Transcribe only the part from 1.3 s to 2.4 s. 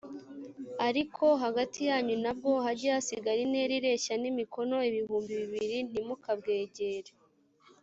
hagati yanyu na